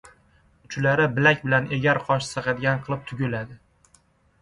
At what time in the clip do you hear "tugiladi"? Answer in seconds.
3.13-3.63